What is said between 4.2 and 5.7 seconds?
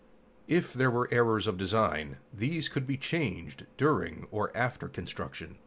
or after construction.